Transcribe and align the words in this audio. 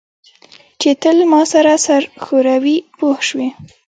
چې 0.81 0.89
تل 1.01 1.17
زما 1.27 1.41
سره 1.53 1.71
سر 1.85 2.01
ښوروي 2.23 2.77
پوه 2.97 3.17
شوې!. 3.27 3.49